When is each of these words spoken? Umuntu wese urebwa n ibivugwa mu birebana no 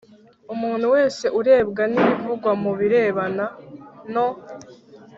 Umuntu 0.53 0.85
wese 0.95 1.25
urebwa 1.39 1.83
n 1.91 1.93
ibivugwa 2.03 2.51
mu 2.61 2.71
birebana 2.79 3.45
no 4.13 4.27